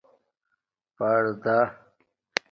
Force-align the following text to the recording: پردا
پردا 0.95 1.55